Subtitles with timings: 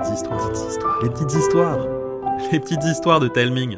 [0.00, 1.86] petites histoires, les petites histoires,
[2.52, 3.76] les petites histoires de Telming.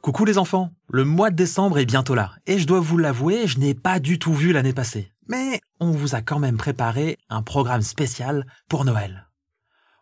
[0.00, 3.46] Coucou les enfants, le mois de décembre est bientôt là, et je dois vous l'avouer,
[3.46, 5.12] je n'ai pas du tout vu l'année passée.
[5.28, 9.28] Mais on vous a quand même préparé un programme spécial pour Noël.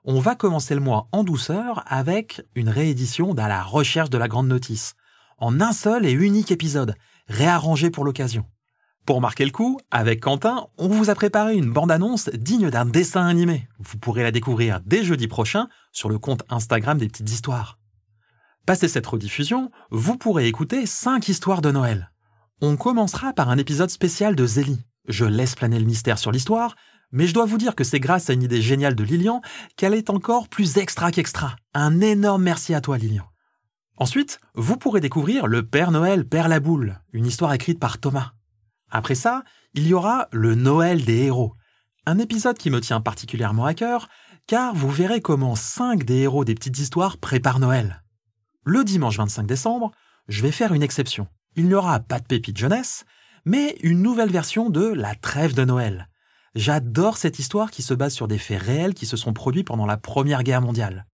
[0.05, 4.29] On va commencer le mois en douceur avec une réédition d'À la recherche de la
[4.29, 4.95] grande notice,
[5.39, 6.97] en un seul et unique épisode,
[7.29, 8.45] réarrangé pour l'occasion.
[9.05, 13.27] Pour marquer le coup, avec Quentin, on vous a préparé une bande-annonce digne d'un dessin
[13.27, 13.69] animé.
[13.81, 17.81] Vous pourrez la découvrir dès jeudi prochain sur le compte Instagram des petites histoires.
[18.65, 22.13] Passé cette rediffusion, vous pourrez écouter 5 histoires de Noël.
[22.61, 24.85] On commencera par un épisode spécial de Zélie.
[25.09, 26.77] Je laisse planer le mystère sur l'histoire,
[27.11, 29.43] mais je dois vous dire que c'est grâce à une idée géniale de Lilian
[29.77, 31.57] qu'elle est encore plus extra qu'extra.
[31.75, 33.27] Un énorme merci à toi Lilian.
[33.97, 38.33] Ensuite, vous pourrez découvrir Le Père Noël Père la Boule, une histoire écrite par Thomas.
[38.93, 41.55] Après ça, il y aura le Noël des héros,
[42.05, 44.09] un épisode qui me tient particulièrement à cœur,
[44.47, 48.03] car vous verrez comment cinq des héros des petites histoires préparent Noël.
[48.65, 49.93] Le dimanche 25 décembre,
[50.29, 51.27] je vais faire une exception.
[51.57, 53.07] Il n'y aura pas de pépite jeunesse,
[53.47, 56.11] mais une nouvelle version de La Trêve de Noël.
[56.55, 59.87] J'adore cette histoire qui se base sur des faits réels qui se sont produits pendant
[59.87, 61.07] la Première Guerre mondiale.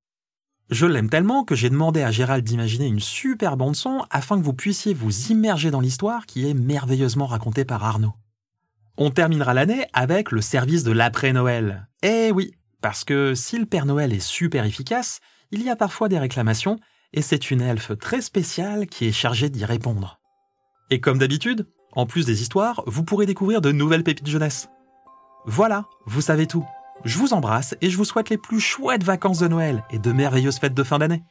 [0.70, 4.44] Je l'aime tellement que j'ai demandé à Gérald d'imaginer une super bande son afin que
[4.44, 8.12] vous puissiez vous immerger dans l'histoire qui est merveilleusement racontée par Arnaud.
[8.98, 11.88] On terminera l'année avec le service de l'après-Noël.
[12.02, 12.52] Eh oui,
[12.82, 15.20] parce que si le Père Noël est super efficace,
[15.52, 16.78] il y a parfois des réclamations,
[17.14, 20.20] et c'est une elfe très spéciale qui est chargée d'y répondre.
[20.90, 24.68] Et comme d'habitude, en plus des histoires, vous pourrez découvrir de nouvelles pépites jeunesse.
[25.46, 26.66] Voilà, vous savez tout.
[27.04, 30.12] Je vous embrasse et je vous souhaite les plus chouettes vacances de Noël et de
[30.12, 31.22] merveilleuses fêtes de fin d'année.